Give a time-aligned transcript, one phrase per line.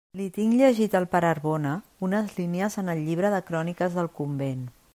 [0.19, 1.73] Li tinc llegit al pare Arbona
[2.07, 4.65] unes línies en el llibre de cròniques del convent.